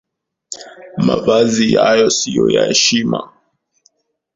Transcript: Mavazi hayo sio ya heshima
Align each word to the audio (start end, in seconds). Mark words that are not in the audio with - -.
Mavazi 0.97 1.75
hayo 1.75 2.09
sio 2.09 2.49
ya 2.49 2.65
heshima 2.65 3.29